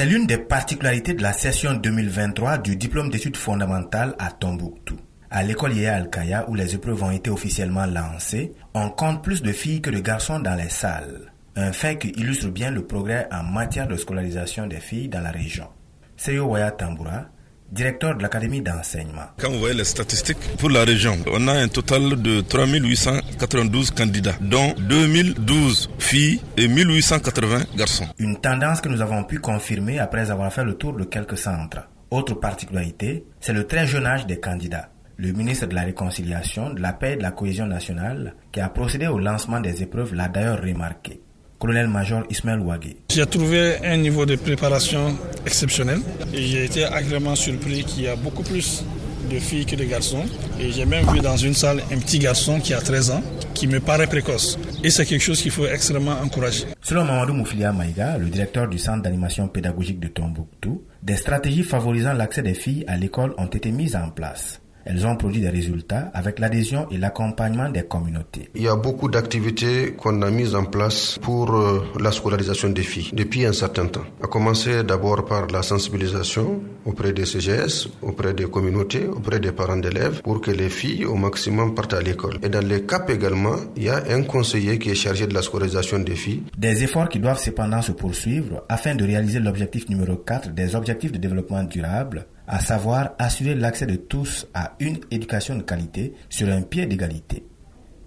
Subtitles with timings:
[0.00, 4.96] C'est l'une des particularités de la session 2023 du diplôme d'études fondamentales à Tombouctou.
[5.30, 9.52] À l'école Yéa Al-Kaya, où les épreuves ont été officiellement lancées, on compte plus de
[9.52, 11.30] filles que de garçons dans les salles.
[11.54, 15.32] Un fait qui illustre bien le progrès en matière de scolarisation des filles dans la
[15.32, 15.68] région.
[16.16, 17.26] Seyo Waya Tamboura,
[17.70, 19.26] directeur de l'Académie d'enseignement.
[19.38, 24.34] Quand vous voyez les statistiques pour la région, on a un total de 3892 candidats,
[24.40, 28.06] dont 2012 filles et 1880 garçons.
[28.18, 31.88] Une tendance que nous avons pu confirmer après avoir fait le tour de quelques centres.
[32.10, 34.88] Autre particularité, c'est le très jeune âge des candidats.
[35.16, 38.68] Le ministre de la Réconciliation, de la Paix et de la Cohésion nationale, qui a
[38.68, 41.20] procédé au lancement des épreuves, l'a d'ailleurs remarqué
[41.60, 42.96] colonel-major Ismaël Ouagé.
[43.10, 45.14] J'ai trouvé un niveau de préparation
[45.46, 46.00] exceptionnel
[46.32, 48.84] et j'ai été agréablement surpris qu'il y a beaucoup plus
[49.30, 50.24] de filles que de garçons.
[50.60, 53.22] Et j'ai même vu dans une salle un petit garçon qui a 13 ans
[53.54, 54.58] qui me paraît précoce.
[54.82, 56.64] Et c'est quelque chose qu'il faut extrêmement encourager.
[56.82, 62.12] Selon Mamadou Moufilia Maïga, le directeur du centre d'animation pédagogique de Tombouctou, des stratégies favorisant
[62.12, 64.60] l'accès des filles à l'école ont été mises en place.
[64.84, 68.50] Elles ont produit des résultats avec l'adhésion et l'accompagnement des communautés.
[68.54, 72.82] Il y a beaucoup d'activités qu'on a mises en place pour euh, la scolarisation des
[72.82, 74.04] filles depuis un certain temps.
[74.22, 79.76] A commencer d'abord par la sensibilisation auprès des CGS, auprès des communautés, auprès des parents
[79.76, 82.38] d'élèves pour que les filles au maximum partent à l'école.
[82.42, 85.42] Et dans les CAP également, il y a un conseiller qui est chargé de la
[85.42, 86.42] scolarisation des filles.
[86.56, 91.12] Des efforts qui doivent cependant se poursuivre afin de réaliser l'objectif numéro 4 des objectifs
[91.12, 96.48] de développement durable à savoir assurer l'accès de tous à une éducation de qualité sur
[96.48, 97.46] un pied d'égalité.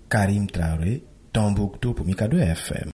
[0.09, 2.91] Karim Traoré, Tombouctou pour Mikado FM.